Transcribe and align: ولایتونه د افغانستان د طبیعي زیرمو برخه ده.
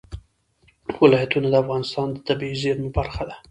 ولایتونه 1.03 1.47
د 1.51 1.55
افغانستان 1.63 2.07
د 2.11 2.17
طبیعي 2.27 2.55
زیرمو 2.61 2.89
برخه 2.97 3.23
ده. 3.29 3.35